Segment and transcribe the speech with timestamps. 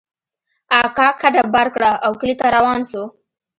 [0.79, 3.03] اکا کډه بار کړه او کلي ته روان سو.